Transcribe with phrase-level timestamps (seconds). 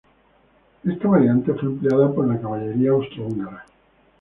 [0.83, 3.63] Esta variante fue empleada por la Caballería austrohúngara.